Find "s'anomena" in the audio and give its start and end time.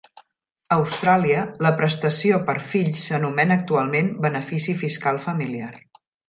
3.11-3.59